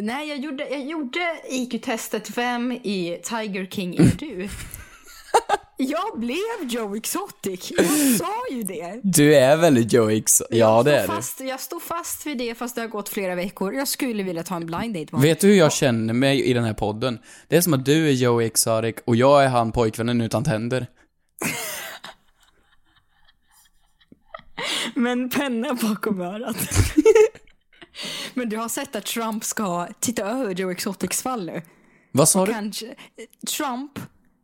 [0.00, 4.48] Nej, jag gjorde, jag gjorde IQ-testet 5 i Tiger King är du.
[5.76, 7.72] jag blev Joe Exotic.
[7.76, 7.86] Jag
[8.18, 9.00] sa ju det.
[9.02, 10.42] Du är väldigt Joe X.
[10.50, 11.06] Ja, det är du.
[11.06, 13.74] fast, Jag står fast vid det fast det har gått flera veckor.
[13.74, 16.52] Jag skulle vilja ta en blind date med Vet du hur jag känner mig i
[16.52, 17.18] den här podden?
[17.48, 20.86] Det är som att du är Joe Exotic och jag är han pojkvännen utan tänder.
[24.94, 26.56] Men penna bakom örat.
[28.34, 31.62] Men du har sett att Trump ska titta över Joe Exotics fall nu?
[32.12, 32.52] Vad sa du?
[32.52, 32.94] Kanske,
[33.56, 33.98] Trump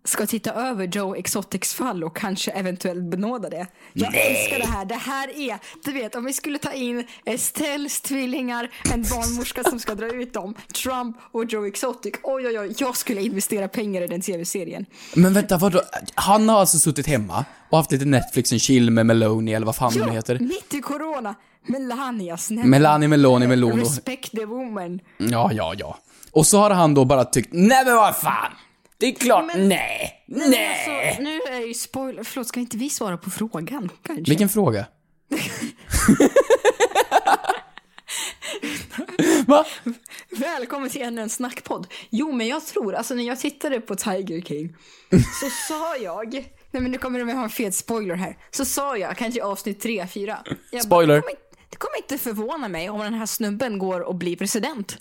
[0.06, 3.66] ska titta över Joe Exotics fall och kanske eventuellt benåda det.
[3.92, 4.84] Jag älskar det här.
[4.84, 9.80] Det här är, du vet, om vi skulle ta in Estelles tvillingar, en barnmorska som
[9.80, 12.14] ska dra ut dem, Trump och Joe Exotic.
[12.22, 14.86] Oj, oj, oj, jag skulle investera pengar i den tv-serien.
[15.14, 15.82] Men vänta, vadå?
[16.14, 19.76] Han har alltså suttit hemma och haft lite Netflix and chill med Meloni eller vad
[19.76, 20.38] fan Ja, hon heter.
[20.38, 21.34] mitt i corona.
[21.66, 22.66] Melania, snälla.
[22.66, 23.76] Melanie Meloni Melono.
[23.76, 25.00] Respect the woman.
[25.18, 25.98] Ja, ja, ja.
[26.32, 28.52] Och så har han då bara tyckt, nej men vad fan!
[28.98, 31.08] Det är klart, Men- nej, Men nej!
[31.08, 32.24] Alltså, nu är ju spoiler.
[32.24, 33.90] Förlåt, ska inte vi svara på frågan?
[34.02, 34.30] Kanske?
[34.30, 34.86] Vilken fråga?
[39.46, 39.64] Va?
[40.30, 41.86] Välkommen till ännu en snackpodd.
[42.10, 44.76] Jo, men jag tror, alltså när jag tittade på Tiger King
[45.40, 46.32] så sa jag,
[46.70, 49.80] nej men nu kommer de ha en fet spoiler här, så sa jag, kanske avsnitt
[49.80, 50.38] 3, 4.
[50.46, 51.14] Jag bara, Spoiler.
[51.14, 54.36] Det kommer, inte- det kommer inte förvåna mig om den här snubben går och blir
[54.36, 54.98] president.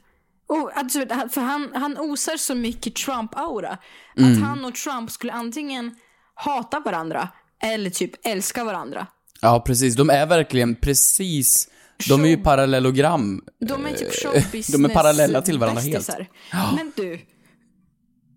[0.76, 3.78] Alltså, för han, han osar så mycket Trump-aura.
[4.18, 5.96] Att han och Trump skulle antingen
[6.36, 7.30] hata varandra
[7.64, 9.08] eller typ älska varandra.
[9.42, 9.96] Ja, precis.
[9.96, 11.70] De är verkligen precis...
[12.10, 13.42] De är ju Show- parallellogram.
[13.60, 15.94] De är typ Eh, showbusiness De är parallella till varandra helt.
[15.96, 16.28] bästisar.
[16.76, 17.20] Men du,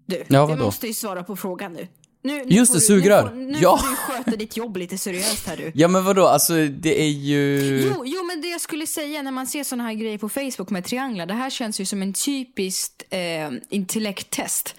[0.07, 1.89] du, Ja, du måste ju svara på frågan nu.
[2.27, 3.31] Nu, nu Just det, sugrör.
[3.35, 3.81] Nu, nu Ja.
[3.91, 5.73] du sköta ditt jobb lite seriöst här du.
[5.75, 7.59] Ja men vadå, alltså det är ju...
[7.95, 10.71] Jo, jo, men det jag skulle säga när man ser såna här grejer på Facebook
[10.71, 14.75] med trianglar, det här känns ju som en typiskt eh, intellekttest.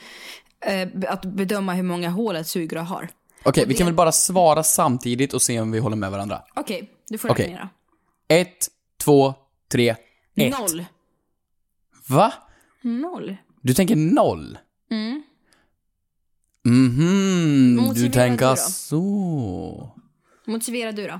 [0.65, 3.09] Eh, att bedöma hur många hål ett sugrör har.
[3.43, 6.11] Okej, Och vi det- kan väl bara svara samtidigt och se om vi håller med
[6.11, 6.41] varandra.
[6.55, 7.45] Okej, du får Okej.
[7.45, 7.69] resonera.
[8.27, 8.67] Ett,
[9.03, 9.33] två,
[9.71, 9.95] tre,
[10.35, 10.59] ett.
[10.59, 10.85] Noll.
[12.07, 12.33] Va?
[12.81, 13.37] Noll.
[13.61, 14.57] Du tänker noll?
[14.91, 15.23] Mm.
[16.65, 18.55] Mhm, du tänker du då?
[18.55, 19.91] så.
[20.45, 21.19] Motivera du då.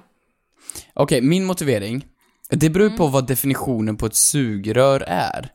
[0.94, 2.06] Okej, min motivering.
[2.50, 5.40] Det beror på vad definitionen på ett sugrör är.
[5.40, 5.50] Mm.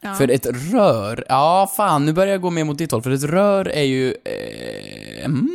[0.00, 0.14] Ja.
[0.14, 3.22] För ett rör, ja fan nu börjar jag gå mer mot ditt håll, för ett
[3.22, 4.14] rör är ju...
[4.24, 5.48] Eh, mm,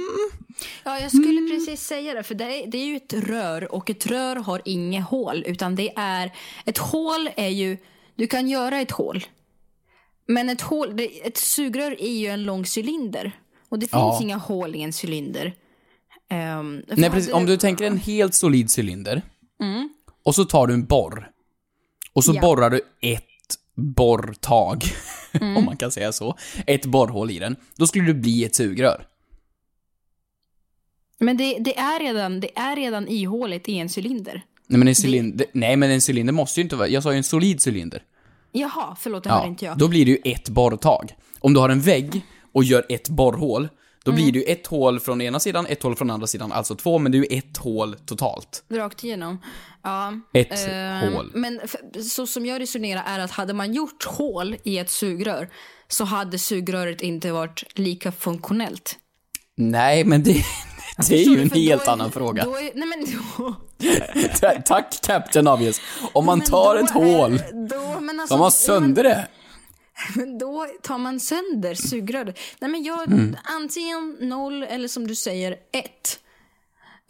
[0.83, 3.89] Ja, jag skulle precis säga det, för det är, det är ju ett rör och
[3.89, 6.31] ett rör har inget hål, utan det är...
[6.65, 7.77] Ett hål är ju...
[8.15, 9.23] Du kan göra ett hål.
[10.27, 13.31] Men ett hål, det, ett sugrör är ju en lång cylinder.
[13.73, 14.19] Och det finns Ja.
[14.21, 15.53] inga hål i en cylinder.
[16.29, 19.21] För nej precis, du- om du tänker en helt solid cylinder,
[19.61, 19.89] Mm.
[20.23, 21.29] och så tar du en borr,
[22.13, 22.41] och så Ja.
[22.41, 23.23] borrar du ett
[23.75, 24.83] borrtag,
[25.33, 25.57] Mm.
[25.57, 29.07] om man kan säga så, ett borrhål i den, då skulle det bli ett sugrör.
[31.19, 34.41] Men det, det, är redan, det är redan ihåligt i en cylinder.
[34.67, 37.17] Nej men en cylinder, nej men en cylinder måste ju inte vara, jag sa ju
[37.17, 38.03] en solid cylinder.
[38.51, 39.77] Jaha, förlåt, det hörde Ja, inte jag.
[39.77, 41.15] då blir det ju ett borrtag.
[41.39, 42.21] Om du har en vägg
[42.53, 43.69] och gör ett borrhål,
[44.05, 44.23] då Mm.
[44.23, 46.99] blir det ju ett hål från ena sidan, ett hål från andra sidan, alltså två,
[46.99, 48.63] men det är ju ett hål totalt.
[48.69, 49.41] Rakt igenom.
[49.83, 50.13] Ja.
[50.33, 51.31] Ett ehm, hål.
[51.33, 51.59] Men
[52.09, 55.49] så som jag resonerar är att hade man gjort hål i ett sugrör
[55.87, 58.95] så hade sugröret inte varit lika funktionellt.
[59.55, 60.43] Nej, men det,
[61.09, 62.43] det är ju en helt är- annan fråga.
[62.43, 63.05] Är, nej men
[63.37, 63.55] då,
[64.65, 65.81] Tack Captain Obvious.
[66.13, 69.27] Om man men tar ett hål, är- Då, men alltså, tar man sönder det.
[70.15, 72.39] Men då tar man sönder sugröret.
[72.59, 73.35] Nej men jag, Mm.
[73.43, 76.19] antingen noll eller som du säger ett.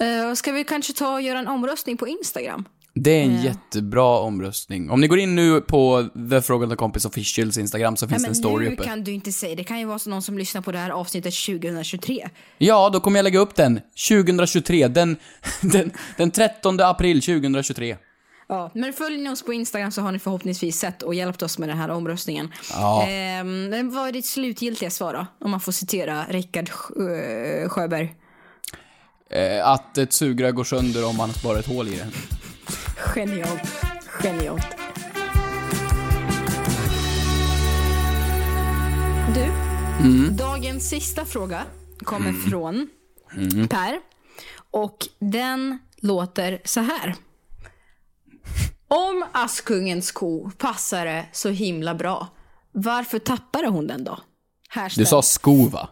[0.03, 2.65] Uh, ska vi kanske ta och göra en omröstning på Instagram?
[2.95, 3.43] Det är en Ja.
[3.43, 4.89] jättebra omröstning.
[4.89, 8.27] Om ni går in nu på The Fråga till Kompis Officials Instagram så finns det
[8.27, 8.83] en men story nu uppe.
[8.83, 9.55] kan du inte säga.
[9.55, 12.29] Det kan ju vara så någon som lyssnar på det här avsnittet 2023.
[12.57, 15.17] Ja, då kommer jag lägga upp den 2023, den,
[15.61, 17.97] den, den 13 april 2023.
[18.53, 21.57] Ja, men följer ni oss på Instagram så har ni förhoppningsvis sett och hjälpt oss
[21.59, 22.51] med den här omröstningen.
[22.71, 23.07] Ja.
[23.07, 25.25] Ehm, vad är ditt slutgiltiga svar då?
[25.45, 28.15] Om man får citera Rickard Sjö- Sjöberg.
[29.29, 32.07] Eh, att ett sugrör går sönder om man bara ett hål i det.
[32.97, 33.61] Genialt.
[34.07, 34.67] Genialt.
[39.35, 39.41] Du,
[39.99, 40.35] Mm.
[40.37, 41.63] dagens sista fråga
[42.03, 42.41] kommer Mm.
[42.41, 42.87] från
[43.37, 43.67] Mm.
[43.67, 43.99] Per.
[44.71, 47.15] Och den låter så här.
[48.95, 52.27] Om Askungens ko passade så himla bra,
[52.71, 54.19] varför tappade hon den då?
[54.69, 55.89] Hashtag, Du sa sko va?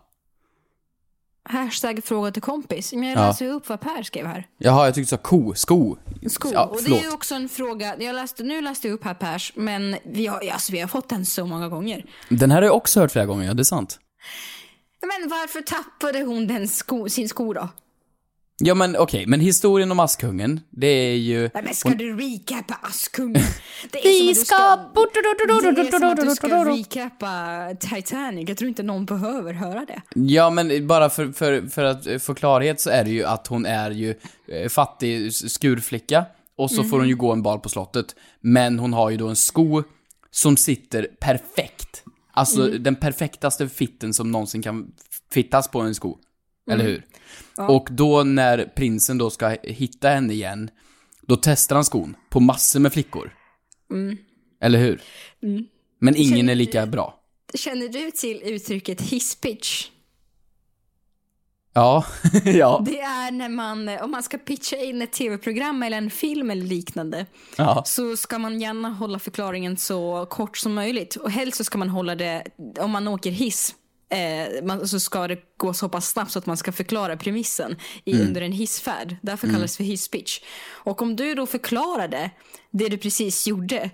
[1.43, 2.93] hashtag fråga till kompis.
[2.93, 3.27] Men jag Ja.
[3.27, 4.47] läser ju upp vad Per skrev här.
[4.57, 5.53] Jaha, jag tyckte du sa ko.
[5.55, 5.97] Sko.
[6.29, 6.49] Sko.
[6.53, 9.13] Ja, och det är ju också en fråga, jag läste, nu läste jag upp här
[9.13, 12.05] Pers, men vi har, alltså, vi har fått den så många gånger.
[12.29, 13.99] Den här har jag också hört flera gånger, ja det är sant.
[15.01, 17.69] Men varför tappade hon den sko, sin sko då?
[18.63, 21.49] Ja men okej, men historien om Askungen, det är ju...
[21.53, 23.43] Nej men ska hon- du recapa Askungen?
[23.91, 24.55] Det är Vi som ska-
[25.75, 28.49] Det är som att du ska recapa Titanic.
[28.49, 30.01] Jag tror inte någon behöver höra det.
[30.15, 33.47] Ja men bara för, för, för att eh, få klarhet så är det ju att
[33.47, 34.15] hon är ju
[34.47, 36.25] eh, fattig skurflicka
[36.57, 38.15] och så får hon ju gå en bal på slottet.
[38.41, 39.83] Men hon har ju då en sko
[40.31, 42.03] som sitter perfekt.
[42.33, 44.91] Alltså den perfektaste fitten som någonsin kan
[45.33, 46.17] fittas på en sko.
[46.71, 47.05] Eller hur?
[47.67, 50.69] Och då när prinsen då ska hitta henne igen,
[51.21, 53.33] då testar han skon på massor med flickor.
[54.61, 55.01] Eller hur?
[55.99, 57.17] Men ingen Känner är lika bra.
[57.53, 59.87] Känner du till uttrycket hisspitch?
[61.73, 62.05] Ja,
[62.45, 66.51] ja, Det är när man, om man ska pitcha in ett tv-program eller en film
[66.51, 67.25] eller liknande,
[67.57, 67.83] ja.
[67.85, 71.15] så ska man gärna hålla förklaringen så kort som möjligt.
[71.15, 72.43] Och helst så ska man hålla det,
[72.79, 73.75] om man åker hiss,
[74.11, 77.75] eh, man, så ska det gå så pass snabbt så att man ska förklara premissen
[78.05, 79.15] i, under en hissfärd.
[79.21, 80.39] Därför kallas det för hisspitch.
[80.69, 82.31] Och om du då förklarade
[82.71, 83.89] det du precis gjorde,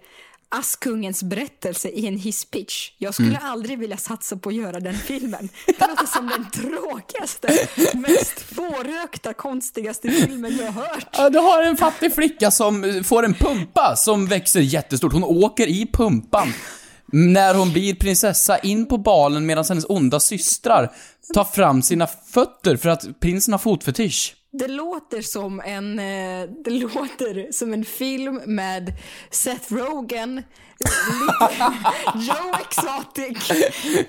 [0.49, 2.91] Askungens berättelse i en hisspitch.
[2.97, 5.49] Jag skulle aldrig vilja satsa på att göra den filmen.
[5.65, 11.07] Det låter som den tråkigaste, mest fårökta, konstigaste filmen jag hört.
[11.11, 15.13] Ja, du har en fattig flicka som får en pumpa som växer jättestort.
[15.13, 16.53] Hon åker i pumpan
[17.13, 20.91] när hon blir prinsessa in på balen medan hennes onda systrar
[21.33, 24.33] tar fram sina fötter för att prinsen har fotfetisch.
[24.51, 28.93] Det låter som en, eh, det låter som en film med
[29.31, 30.43] Seth Rogen,
[32.15, 33.49] Joe Exotic.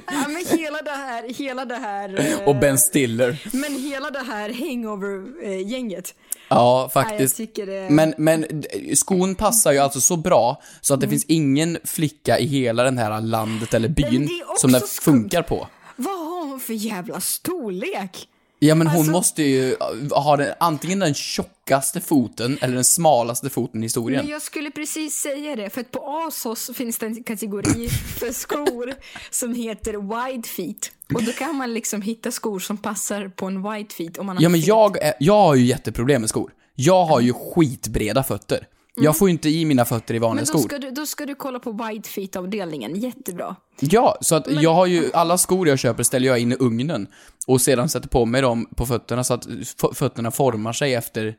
[0.07, 2.21] Ja, men hela det här, hela det här.
[2.41, 3.49] eh, Och Ben Stiller.
[3.53, 6.15] Men hela det här hangover-gänget.
[6.49, 7.37] Ja, faktiskt.
[7.37, 11.79] tycker det- Men, men skon passar ju alltså så bra så att det finns ingen
[11.85, 14.29] flicka i hela den här landet eller byn Mm.
[14.61, 15.67] som den funkar på.
[15.97, 18.29] Vad har hon för jävla storlek?
[18.59, 19.77] Ja men hon Alltså- måste ju
[20.11, 24.23] ha den, antingen den tjockaste foten eller den smalaste foten i historien.
[24.25, 28.33] Men jag skulle precis säga det, för att på ASOS finns det en kategori för
[28.33, 28.94] skor
[29.31, 30.90] som heter wide feet.
[31.14, 34.37] Och då kan man liksom hitta skor som passar på en wide feet om man
[34.37, 36.53] har Ja men jag, är, jag har ju jätteproblem med skor.
[36.75, 38.66] Jag har ju skitbreda fötter.
[39.05, 40.53] Jag får ju inte i mina fötter i vanliga Mm.
[40.53, 40.69] Men då skor.
[40.69, 43.57] ska, du, då ska du kolla på wide feet-avdelningen, jättebra.
[43.81, 47.07] Ja, så att jag har ju, alla skor jag köper ställer jag in i ugnen
[47.47, 49.47] och sedan sätter på mig dem på fötterna så att
[49.95, 51.35] fötterna formar sig efter...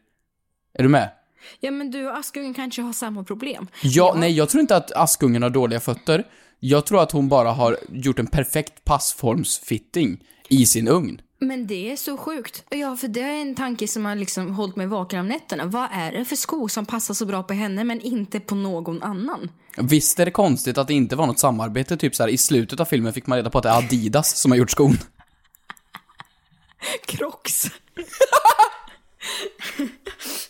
[0.74, 1.10] Är du med?
[1.60, 3.68] Ja men du och Askungen kanske har samma problem.
[3.84, 6.24] Ja, nej, jag tror inte att Askungen har dåliga fötter.
[6.60, 11.22] Jag tror att hon bara har gjort en perfekt passformsfitting i sin ugn.
[11.42, 12.64] Men det är så sjukt.
[12.70, 15.66] Ja, för det är en tanke som har liksom hållit mig vaken om nätterna.
[15.66, 19.04] Vad är det för skor som passar så bra på henne men inte på någon
[19.04, 19.52] annan?
[19.78, 22.80] Visst är det konstigt att det inte var något samarbete, typ så här i slutet
[22.80, 24.98] av filmen fick man reda på att det är Adidas som har gjort skon.
[27.06, 27.66] Crocs.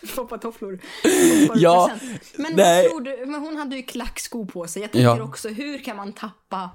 [0.08, 0.80] Foppatofflor.
[1.56, 1.92] Ja,
[2.38, 3.26] Men, tror du?
[3.26, 4.82] men hon hade ju klackskor på sig.
[4.82, 5.22] Jag tänker Ja.
[5.24, 6.70] också, hur kan man tappa...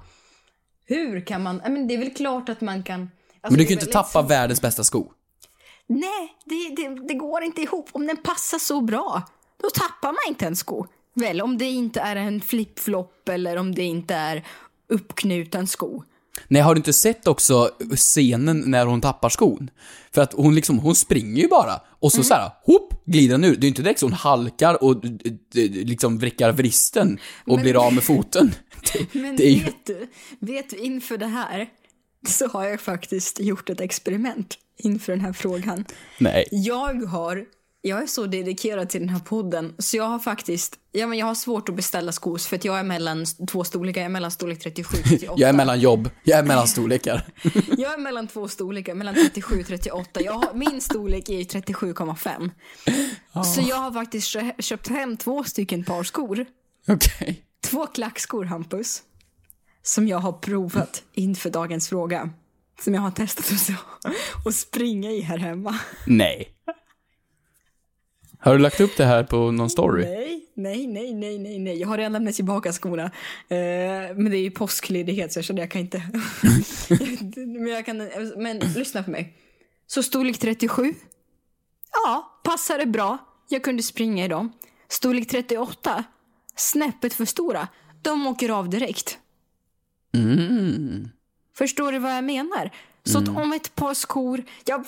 [0.85, 1.55] Hur kan man...
[1.57, 3.11] Men det är väl klart att man kan...
[3.45, 5.11] alltså, Men du kan ju inte tappa världens bästa sko.
[5.87, 7.89] Nej, det, det, det går inte ihop.
[7.91, 9.21] Om den passar så bra,
[9.61, 10.85] då tappar man inte en sko.
[11.13, 14.45] Väl, om det inte är en flip-flop eller om det inte är
[14.89, 16.03] uppknuten sko.
[16.47, 19.69] Nej, har du inte sett också scenen när hon tappar skon?
[20.11, 22.23] För att hon liksom, hon springer ju bara och Mm.
[22.23, 23.55] så såhär, hopp, glider den ur.
[23.55, 25.01] Det är inte direkt så hon halkar och
[25.73, 28.51] liksom vrickar vristen och Men- blir av med foten.
[28.93, 29.63] Det, Men det ju...
[29.63, 30.07] vet du,
[30.39, 31.67] vet du, inför det här
[32.31, 35.85] så har jag faktiskt gjort ett experiment inför den här frågan.
[36.17, 36.47] Nej.
[36.51, 37.45] Jag har,
[37.81, 41.25] jag är så dedikerad till den här podden så jag har faktiskt, ja men jag
[41.25, 44.31] har svårt att beställa skor för att jag är mellan två storlekar, jag är mellan
[44.31, 45.33] storlek 37 38.
[45.37, 47.27] Jag är mellan jobb, jag är mellan storlekar.
[47.77, 50.21] Jag är mellan två storlekar, mellan 37 och 38.
[50.21, 52.49] Jag har, min storlek är 37,5.
[53.55, 56.45] Så jag har faktiskt kö- köpt hem två stycken par skor.
[56.87, 57.41] Okej.
[57.63, 59.03] Två klackskor, Hampus.
[59.87, 62.29] Som jag har provat inför dagens fråga.
[62.79, 63.73] Som jag har testat att, så,
[64.45, 65.79] att springa i här hemma.
[66.07, 66.47] Nej.
[68.39, 70.03] Har du lagt upp det här på någon story?
[70.03, 71.79] Nej, nej, nej, nej, nej, nej.
[71.79, 73.03] Jag har redan lämnat tillbaka skorna.
[73.03, 75.97] Eh, men det är ju påskledighet så jag kände jag kan inte.
[77.35, 77.97] men, jag kan,
[78.37, 79.37] men lyssna på mig.
[79.87, 80.93] Så storlek 37.
[81.91, 83.17] Ja, passade bra.
[83.49, 84.51] Jag kunde springa i dem.
[84.87, 86.03] Storlek 38.
[86.55, 87.67] Snäppet för stora.
[88.01, 89.19] De åker av direkt.
[90.15, 91.09] Mm.
[91.57, 92.71] Förstår du vad jag menar?
[93.07, 94.43] Så att om ett par skor...
[94.65, 94.85] Jag,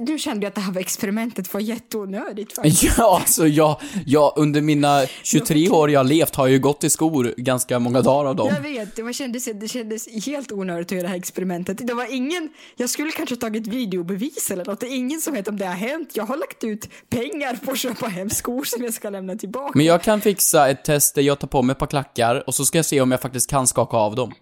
[0.00, 2.82] nu kände jag att det här var experimentet var jätteonödigt faktiskt.
[2.98, 6.90] Ja, alltså jag, jag, under mina 23 år jag levt har jag ju gått i
[6.90, 8.48] skor ganska många dagar av dem.
[8.54, 11.86] Jag vet, det, var, kändes, det kändes helt onödigt att göra det här experimentet.
[11.86, 14.80] Det var ingen, jag skulle kanske tagit videobevis eller något.
[14.80, 16.10] Det är ingen som vet om det har hänt.
[16.12, 19.72] Jag har lagt ut pengar på att köpa hem skor som jag ska lämna tillbaka.
[19.74, 22.54] Men jag kan fixa ett test där jag tar på mig ett par klackar och
[22.54, 24.32] så ska jag se om jag faktiskt kan skaka av dem.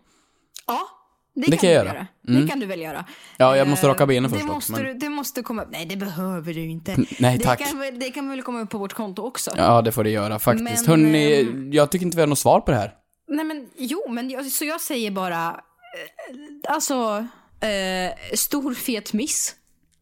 [1.35, 1.95] Det, Det kan, kan du jag göra.
[1.95, 2.07] göra.
[2.23, 2.49] Det Mm.
[2.49, 3.05] kan du väl göra.
[3.37, 5.63] Ja, jag måste Eh, raka benen det först dock, måste, men- du, det måste komma
[5.63, 5.69] upp.
[5.73, 6.97] Nej, det behöver du inte.
[7.19, 7.59] nej, det tack.
[7.71, 9.51] Kan, det kan väl komma upp på vårt konto också.
[9.57, 10.87] Ja, det får det göra faktiskt.
[10.87, 12.95] Men, Hörni, ehm, jag tycker inte vi har något svar på det här.
[13.29, 17.27] Nej men jo, men jag, så jag säger bara, eh, alltså,
[17.61, 19.55] eh, stor fet miss.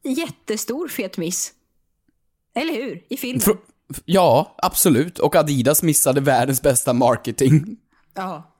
[0.04, 1.52] Jättestor fet miss.
[2.54, 3.02] Eller hur?
[3.08, 3.40] I filmen.
[3.40, 3.58] Fr-
[4.04, 5.18] ja, absolut.
[5.18, 7.76] Och Adidas missade världens bästa marketing.
[8.14, 8.54] Ja.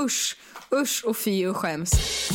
[0.00, 0.36] Usch,
[0.74, 1.92] usch och fy och skäms.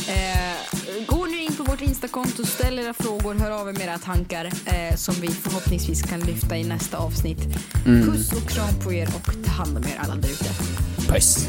[0.08, 3.98] Eh, gå nu in på vårt Instakonto, ställ era frågor, hör av er med era
[3.98, 7.40] tankar eh, som vi förhoppningsvis kan lyfta i nästa avsnitt.
[7.86, 8.06] Mm.
[8.06, 10.50] Puss och kram på er och ta hand om er alla där ute.
[11.08, 11.48] Puss.